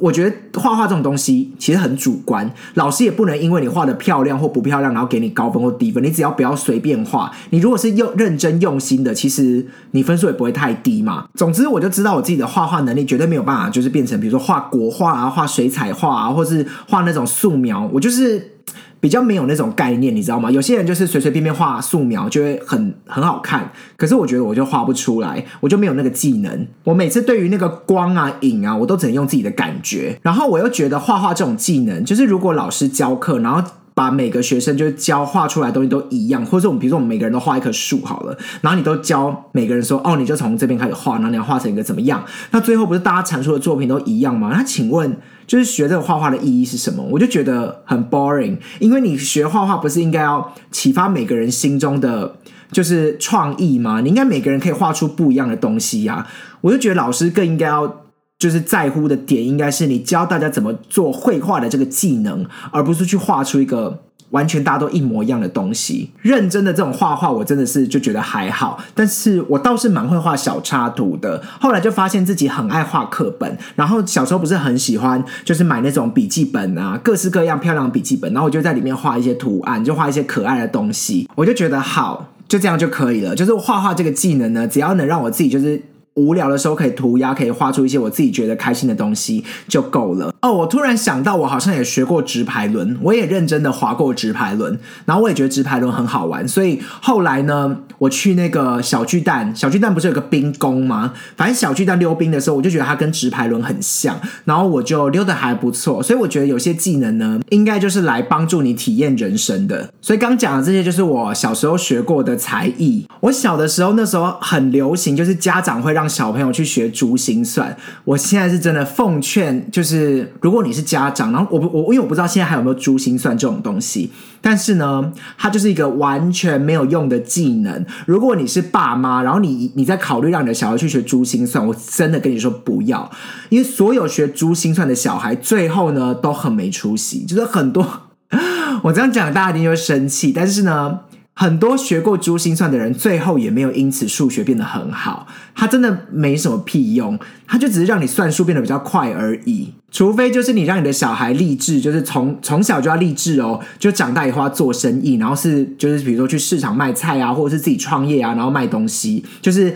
[0.00, 6.02] 我觉得画画这种东西其实很主观，老师也不能因为你画的漂亮或不漂亮，然后给你高分或低分。
[6.02, 11.26] 你只要不要随便画，你如果是用认真用心的，其实你分数也不会太低嘛。
[11.34, 17.88] 总之，我就知道我自己的画画能力绝对没有办法，就是变成比如说画国画啊、画水彩画啊，或是画那种素描。
[17.92, 18.56] 我就是。
[19.00, 20.50] 比较没有那种概念，你知道吗？
[20.50, 26.66] 有些人就是随随便便画素描就会很很好看，可是我觉得我就画不出来，我就没有那个技能。
[26.84, 30.18] 我每次对于那个光啊、影啊，我都只能用自己的感觉。
[30.22, 33.70] 然后我又觉得画画这种技能，就是如果老师教课，然后。
[34.00, 42.24] 把每个学生就教画出来东西都一样，或者我们比如说我们每个人都画一棵树好了，然后你都教每个人说哦，你就从这边开始画，然后你要画成一个怎么样？
[42.52, 44.52] 那最后不是大家产出的作品都一样吗？
[44.54, 45.14] 那请问
[45.46, 47.02] 就是学这个画画的意义是什么？
[47.10, 52.36] 我就觉得很 boring，因为你学画画不是应该要启发每个人心中的
[52.72, 54.00] 就是创意吗？
[54.00, 56.26] 你应该每个人可以画出不一样的东西呀。
[56.62, 58.00] 我就觉得老师更应该要。
[58.40, 66.10] 就是在乎的点应该是你教大家怎么做绘画的这个技能，而不是去画出一个完全大家都一模一样的东西。
[66.22, 71.42] 认真的这种画画，我真的是就觉得还好，但是我倒是蛮会画小插图的。
[71.60, 81.28] 后来就发现自己很爱画课本，然后小时候不是很喜欢，就是买那种笔记本啊，各式各样漂亮的笔记本，然后我就在里面画一些图案，就画一些可爱的东西。
[81.34, 83.36] 我就觉得好，就这样就可以了。
[83.36, 85.82] 就是画画这个技能呢，只要能让我自己就是。
[86.14, 90.34] 无聊的时候可以涂鸦，可以画出一些我自己觉得开心的东西就够了。
[90.42, 96.46] 哦，我突然想到，我好像也学过直排轮，我也认真的滑过直排轮，然后我也觉得直排轮很好玩。
[96.46, 101.12] 所以后来呢，我去那个小巨蛋，小巨蛋不是有个冰宫吗？
[101.36, 106.02] 反正小巨蛋溜冰的时候，我就觉得它跟直排轮很像，然后我就溜的还不错。
[106.02, 109.90] 所以我觉得有些技能呢，应该就是来帮助你体验人生的。
[110.00, 113.06] 所以刚讲的这些，就是我小时候学过的才艺。
[113.20, 127.86] 我小的时候那时候很流行，就是家长会让小朋友去学珠心算，我现在是真的奉劝，就是如果你是家长，然后我不我因为我不知道现在还有没有珠心算这种东西，但是呢，它就是一个完全没有用的技能。
[128.04, 133.10] 如果你是爸妈，然后你你在考虑让你的小孩去学珠心算，我真的跟你说不要，
[133.48, 137.86] 因为所有学珠心算的小孩最后呢都很没出息，就是很多
[138.82, 141.00] 我这样讲大家一定会生气，但是呢。
[141.40, 145.26] 很多学过珠心算的人，最后也没有因此数学变得很好。
[145.54, 149.72] 它真的没什么屁用，它就只是让你算数变得比较快而已。
[149.90, 159.74] 除非就是你让你的小孩励志，就是从从小就要励志哦，就长大以后要做生意，然后是就是比如说去市场卖菜啊，或者是自己创业啊，然后卖东西，就是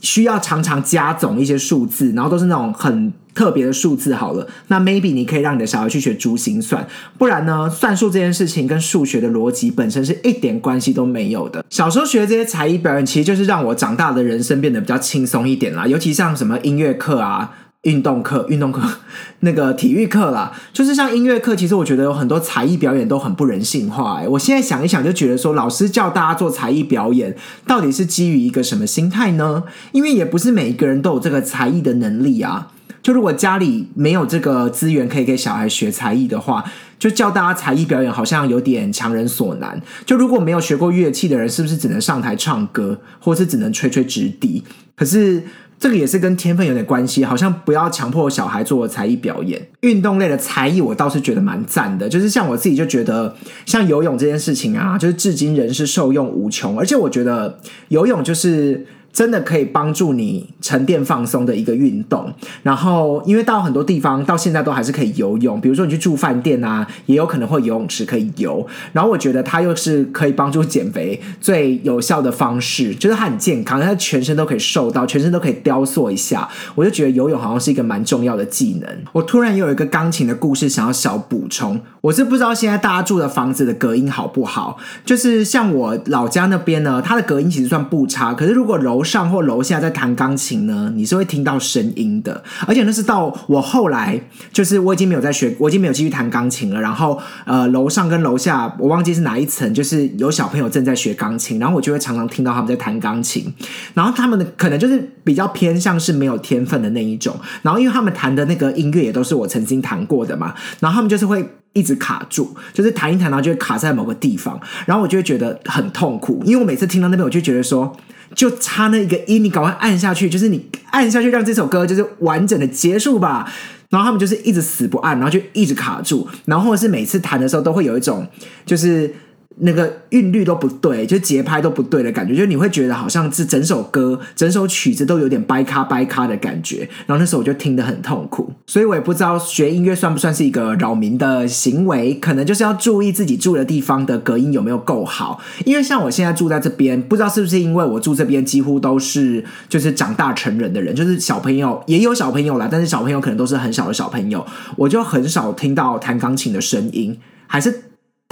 [0.00, 3.12] 需要常常加总一些数字，然后都是那种很。
[3.34, 6.86] 特别的数字好了，那 maybe 你可以让你的小孩去学珠心算，
[7.18, 11.64] 不然呢，算术这件事情跟数学的逻辑本身是一点关系都没有的。
[11.68, 15.84] 小时候学这些才艺表演，其实就是让我长大的人生变得比较轻松一点啦。
[15.84, 17.52] 尤其像什么音乐课啊、
[17.84, 18.82] 运动课、运动课
[19.40, 24.20] 那个体育课啦，就是像音乐课，其实我觉得有很多才艺表演都很不人性化。
[24.20, 27.34] 哎，我现在想一想，就觉得说，老师叫大家做才艺表演，
[27.66, 29.62] 到底是基于一个什么心态呢？
[29.92, 32.68] 因为也不是每一个人都有这个才艺的能力啊。
[33.02, 36.64] 就如果家里没有这个资源可以给小孩学才艺的话，
[36.98, 39.78] 就教大家才艺表演好像有点强人所难。
[40.06, 44.64] 就如果没有学过乐器的人，是不是只能上台唱歌，或是只能吹吹直笛？
[44.96, 45.42] 可是
[45.84, 49.60] 这个也是跟天分有点关系，好像不要强迫小孩做才艺表演。
[49.82, 52.08] 运动类的才艺，我倒是觉得蛮赞的。
[52.08, 56.78] 就是像我自己就觉得，像游泳这件事情啊，就是至今仍是受用无穷。
[56.78, 58.86] 而且我觉得游泳就是。
[59.14, 62.30] 真的可以帮助你沉淀放松的一个运动。
[62.64, 68.66] 然后，因为到很多地方到现在都还是可以游泳，比如说你去住饭店啊，也有可能会游泳池可以游。
[68.92, 76.48] 然后我觉得它又是可以帮助减肥最有效的方式，就是它很健康，它全身都可以瘦到，全身都可以雕塑一下。
[76.74, 78.90] 我就觉得游泳好像是一个蛮重要的技能。
[79.12, 84.76] 我突然又有一个钢琴的故事想要小补充，我是不知道现在大家住的房子的隔音好不好。
[85.04, 92.42] 就是像我老家那边呢，它的隔音其实算不差，可是如果楼上或楼下在弹钢琴呢，你是会听到声音的。
[92.66, 94.18] 而且那是到我后来，
[94.52, 96.80] 就是我已经没有在学，我已经没有继续弹钢琴了。
[96.80, 103.52] 然后呃，楼上跟楼下，我忘记是哪一层，就是有小朋友正在学钢琴，然后我就会常常听到他们在弹钢琴。
[103.92, 107.38] 然后他们的可能就是比较偏向是没有天分的那一种。
[107.62, 111.46] 然后因为他们弹的那个音乐也都是我曾经弹过的嘛，然后他们就是会。
[111.76, 117.92] 一直卡住，就是弹一弹，然后就会卡在某个地方，然后我就会觉得很痛苦，因为我每次听到那边，我就觉得说，
[118.34, 123.50] 就差那一个音，你赶快按下去，就是你按下去，让这首歌就是完整的结束吧。
[123.90, 128.26] 然后他们就是一直死不按，然后就一直卡住，然后或者是每次弹的时候都会有一种
[128.66, 129.14] 就是。
[129.56, 136.88] 那个韵律都不对，就节拍都不对的感觉，就你会觉得好像是整首歌、整首曲子都有点掰卡掰卡的感觉。
[137.06, 145.40] 然后那时候我就听得很痛苦，所以我也不知道学音乐算不算是一个扰民的行为，可能就是要注意自己住的地方的隔音有没有够好。
[145.64, 154.44] 因为像我现在住在这边，不知道是不是因为我住这边几乎都是就是长大成人的人，就是小朋友也有小朋友啦，但是小朋友可能都是很小的小朋友，
[154.76, 157.82] 我就很少听到弹钢琴的声音，还是。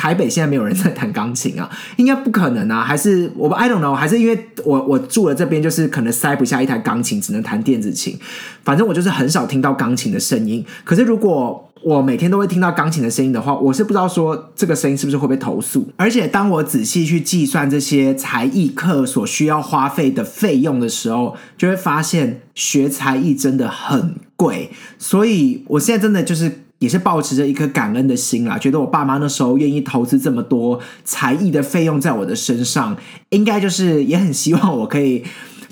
[0.03, 8.19] 台北现在没有人在弹钢琴啊， 应该不可能啊，还是我 I don't know，还是因为我我住了这边，就是可能塞不下一台钢琴，只能弹电子琴。
[8.65, 10.67] 反正我就是很少听到钢琴的声音。
[10.83, 15.89] 可是如果我每天都会听到钢琴的声音的话，我是不知道说这个声音是不是会被投诉。
[15.97, 24.73] 而且当我仔细去计算这些才艺课所需要花费的费用的时候，就会发现学才艺真的很贵。
[24.99, 26.62] 所以我现在真的就是。
[26.83, 32.97] 也是保持着一颗感恩的心啦，觉得我爸妈那时候愿意投资这么多才艺的费用在我的身上，
[33.29, 35.23] 应该就是也很希望我可以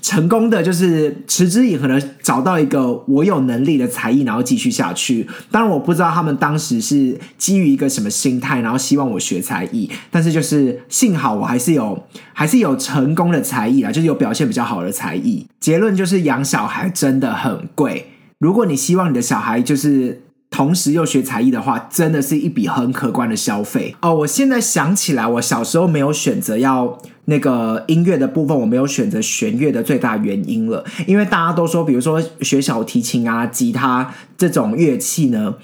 [0.01, 5.27] 成功的，就是持之以恒的找到一个我有能力的才艺，然后继续下去。
[5.51, 12.01] 当然，我不知道他们当时是基于一个什么心态，然后希望我学才艺，但是就是幸好我还是有
[12.33, 15.45] 还是有成功的才艺啦，就是有表现比较好的才艺。
[15.59, 18.07] 结论就是养小孩真的很贵，
[18.39, 20.23] 如果你希望你的小孩就是。
[20.61, 24.15] 同时又学才艺的话，真的是一笔很可观的消费哦。
[24.15, 35.55] 我现在想起来，我小时候没有选择要那个音乐的部分，我没有选择弦乐的最大原因了，因为大家都说，比如说学小提琴啊、吉他这种乐器呢，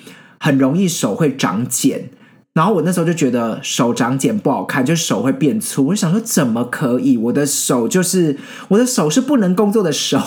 [0.41, 2.09] 很容易手会长茧。
[2.55, 5.89] 然后我那时候就觉得手长茧不好看，就手会变粗。
[5.89, 7.19] 我想说，怎么可以？
[7.19, 8.39] 我的手就是
[8.69, 10.19] 我的手是不能工作的手。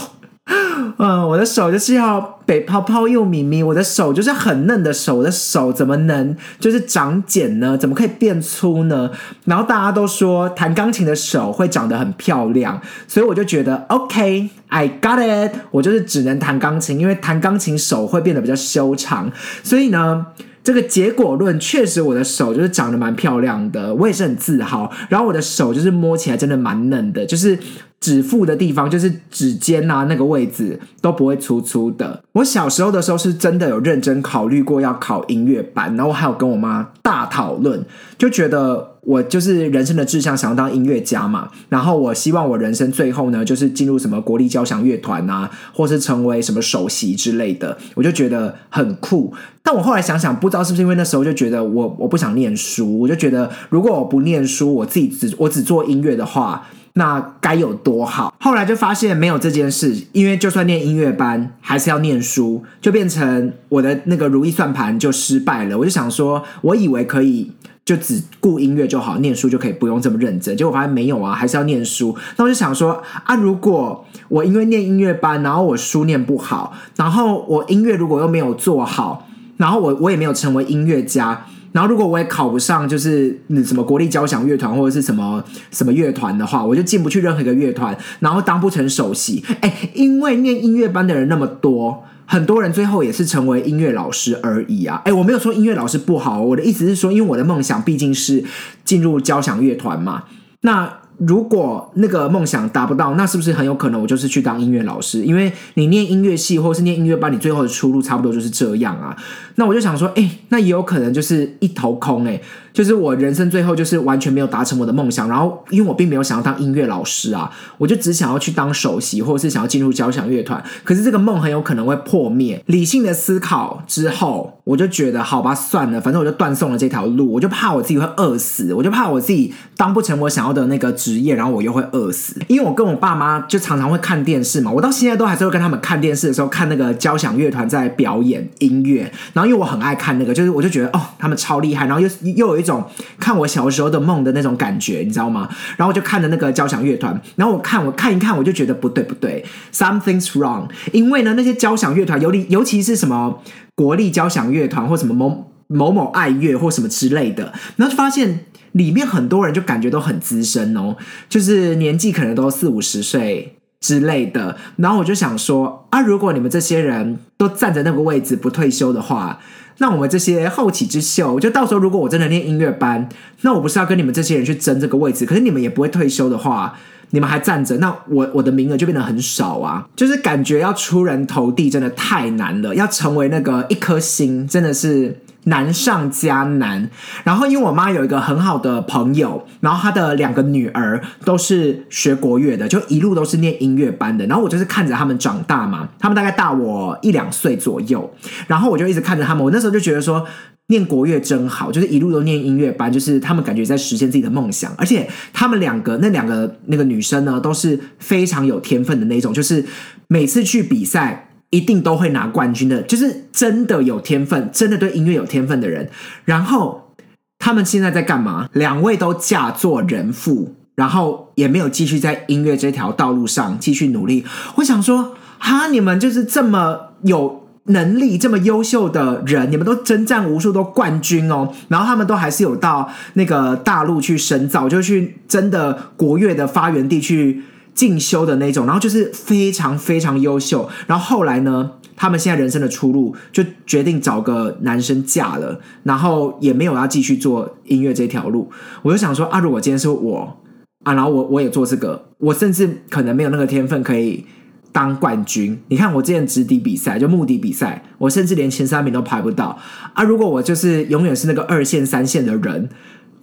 [0.98, 7.78] 嗯，我的手就是要北泡泡又咪咪，我的手就是很嫩的手，我的手怎么能就是长茧呢？
[7.78, 9.12] 怎么可以变粗呢？
[9.46, 19.32] 然后大家都说弹钢琴的手会长得很漂亮，所以我就觉得 OK I got it，我就是只能弹钢琴，因为弹钢琴手会变得比较修长，
[19.64, 20.26] 所以呢。
[20.62, 24.92] 这个结果论确实，我的手就是长得蛮漂亮的，我也是很自豪。
[25.08, 27.58] 然后我的手就是摸起来真的蛮嫩的，就是
[28.00, 32.22] 指腹的地方，就是指尖啊那个位置都不会粗粗的。
[32.34, 37.84] 我小时候的时候是真的有认真考虑过要考音乐班，然后还有跟我妈大讨论，
[38.18, 38.89] 就觉得。
[39.02, 41.50] 我就是人生的志向，想要当音乐家嘛。
[41.70, 47.78] 然后我希望我人生最后呢，就是进入什么国立交响乐团啊，或是成为什么首席之类的。
[47.96, 49.34] 我就觉得很酷。
[49.64, 58.34] 但我后来想想，不知道是不是因为那时候就觉得我我不想念书，我就觉得如果我不念书，我自己只我只做音乐的话，那该有多好。
[58.40, 65.78] 后来就发现没有这件事，因为就算念音乐班，还是要念书，就变成我的那个如意算盘就失败了。
[65.78, 67.52] 我就想说，我以为可以。
[67.90, 70.56] 就只顾音乐就好，念书就可以不用这么认真。
[70.56, 72.16] 结果发现没有啊，还是要念书。
[72.38, 79.28] 那我就想说啊，如果我因为念音乐班，然后我书念不好，然后我音乐如果又没有做好，
[79.58, 89.44] 然后我我也没有成为音乐家，然后如果我也考不上，就是什么国立交响乐团或者是什么什么乐团的话，我就进不去任何一个乐团，然后当不成首席。
[89.62, 92.04] 哎，因为念音乐班的人那么多。
[92.32, 95.02] 很多人最后也是成为音乐老师而已啊！
[95.04, 98.44] 哎，我没有说音乐老师不好，我的意思是说，因为我的梦想毕竟是
[98.86, 100.26] 进入交响乐团嘛。
[100.62, 105.24] 那如果那个梦想达不到，那是不是很有可能我就是去当音乐老师？
[105.24, 109.16] 因为你念音乐系或是念音乐班，你最后的出路差不多就是这样啊。
[109.56, 112.42] 那我就想说，哎，那也有可能就是一头空哎。
[112.72, 120.64] 就是我人生最后就是完全没有达成我的梦想，然后因为我并没有想要当音乐老师啊，我就只想要去当首席，或者是想要进入交响乐团。
[120.84, 122.64] 可是这个梦很有可能会破灭。
[122.68, 127.34] 理性的思考之后，我就觉得好吧，算了，反正我就断送了这条路。
[127.34, 132.40] 我就怕我自己会饿死，我就怕我自己当不成我想要的那个职业，然后我又会饿死。
[132.48, 139.12] 因为我跟我爸妈就常常会看电视嘛，我到现在都还是会跟他们看电视的时候看那个交响乐团在表演音乐。
[139.34, 142.84] 然后因为我很爱看那个，就是我就觉得哦，他们超厉害，然后又又有一种
[143.20, 145.50] 看我小时候的梦的那种感觉，你知道吗？
[145.78, 149.44] 然后我就看着那个交响乐团，然后我看我看一看，我就觉得不对不对
[149.74, 150.68] ，something's wrong。
[150.92, 153.42] 因为呢，那些交响乐团，尤其尤其是什么
[153.76, 160.96] 国立交响乐团或什么某某某爱乐或什么之类的，然后就发现里面很多人就感觉都很资深哦，
[161.28, 164.58] 就是年纪可能都四五十岁之类的。
[164.78, 169.40] 然后我就想说啊，如果你们这些人都站在那个位置不退休的话，
[169.78, 173.08] 那我们这些后起之秀，就到时候如果我真的念音乐班，
[173.42, 175.26] 那我不是要跟你们这些人去争这个位置？
[175.26, 176.78] 可是你们也不会退休的话。
[177.12, 179.84] 你们还站着，那我我的名额就变得很少啊！
[179.96, 186.90] 就是感觉要出人头地真的太难了，要成为那个一颗星真的是难上加难。
[187.24, 194.26] 然后因为我妈有一个很好的朋友，然后她的两个女儿都是学国乐的，就一路都是念音乐班的。
[194.28, 198.14] 然后我就是看着他们长大嘛，他们大概大我一两岁左右，
[198.48, 199.44] 然后我就一直看着他们。
[199.44, 200.26] 我那时候就觉得说。
[200.72, 209.66] 念国乐真好，就是一路都念音乐班，就是他们感觉在实现自己的梦想，而且他们两个那两个那个女生呢，都是非常有天分的那种，就是
[210.10, 215.90] 每次去比赛一定都会拿冠军的，就是真的有天分，真的对音乐有天分的人。
[216.26, 216.94] 然后
[217.38, 218.50] 他们现在在干嘛？
[218.54, 224.26] 两位都嫁做人妇，然后也没有继续在音乐这条道路上继续努力。
[224.56, 227.40] 我想说，哈，你们就是这么有。
[227.66, 237.44] 能力这么优秀的人，你们都征战无数都冠军哦，然后他们都还是有到那个大陆去深造，就去真的国乐的发源地去
[237.80, 240.70] 进修的那种，然后就是非常非常优秀。
[240.86, 248.52] 然后后来呢，他们现在人生的出路就决定找个男生嫁了，然后也没有要继续做音乐这条路。
[248.82, 250.38] 我就想说啊，如果今天是我
[250.84, 254.26] 啊，然后我我也做这个，我甚至可能没有那个天分可以。
[254.72, 259.58] 当冠军，你看我之前直笛比赛就目的比赛，我甚至连前三名都排不到
[259.96, 260.04] 啊！
[260.04, 262.70] 如果我就是永远是那个二线、三线的人，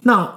[0.01, 0.29] 那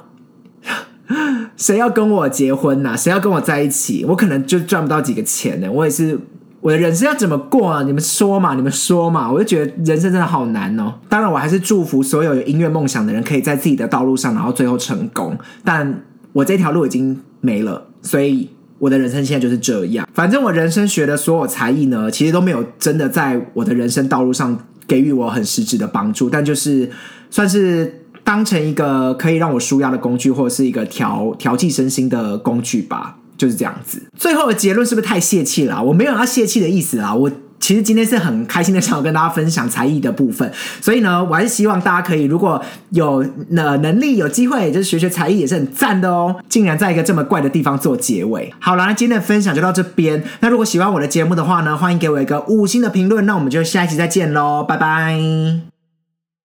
[1.60, 2.96] 谁要跟我结婚呢？
[2.96, 4.04] 谁要跟我在一起？
[4.06, 5.70] 我可能就赚不到几个钱呢。
[5.70, 6.18] 我也是，
[6.62, 7.82] 我的人生要怎么过啊？
[7.82, 9.30] 你们说嘛，你们说嘛！
[9.30, 10.94] 我就觉得人生真的好难哦。
[11.08, 15.38] 当然，我还是祝福所有有音乐梦想的人，可以在自己的道路上，然后最后成功。
[15.62, 16.02] 但
[16.32, 18.48] 我这条路已经没了，所以。
[18.80, 26.88] 我的人生现在就是这样，反正我人生学的所有才艺呢，其实都没有真的在我的人生道路上给予我很实质的帮助，但就是
[27.28, 27.99] 算是
[28.30, 34.00] 当成一个可以让我舒压的工具，或者是一个调调剂身心的工具吧，就是这样子。
[34.16, 35.82] 最后的结论是不是太泄气了？
[35.82, 37.28] 我没有要泄气的意思啊，我。
[37.60, 40.50] 其实今天是很开心的，想要跟大家分享才艺的部分，
[40.80, 42.60] 所以呢，我还是希望大家可以如果
[42.92, 43.22] 有
[43.54, 46.34] 呃能力、有机会，就是学学才艺也是很赞的哦。
[46.48, 50.24] 竟然在一个这么怪的地方做结尾，好了，那今天的分享就到这边。
[50.40, 53.26] 那如果喜欢我的节目的话呢，欢迎给我一个五星的评论。
[53.26, 55.79] 那我们就下一期再见喽，拜拜。